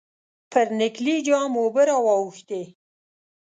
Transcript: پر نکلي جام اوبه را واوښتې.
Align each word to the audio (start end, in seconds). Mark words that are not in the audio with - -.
پر 0.51 0.67
نکلي 0.79 1.15
جام 1.27 1.51
اوبه 1.61 1.83
را 1.89 1.97
واوښتې. 2.05 2.61